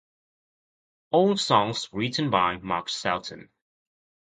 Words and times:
All 1.11 1.37
songs 1.37 1.87
written 1.93 2.31
by 2.31 2.57
Mark 2.57 2.87
Shelton. 2.89 3.51